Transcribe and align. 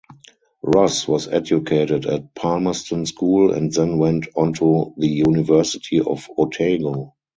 Ross 0.63 1.07
was 1.07 1.27
educated 1.27 2.07
at 2.07 2.33
Palmerston 2.33 3.05
School 3.05 3.53
and 3.53 3.71
then 3.71 3.99
went 3.99 4.25
onto 4.35 4.93
the 4.97 5.07
University 5.09 5.99
of 5.99 6.27
Otago. 6.39 7.13